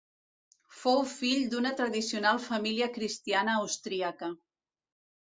Fou 0.77 1.01
fill 1.11 1.43
d'una 1.51 1.75
tradicional 1.83 2.41
família 2.49 2.91
cristiana 2.99 3.57
austríaca. 3.63 4.35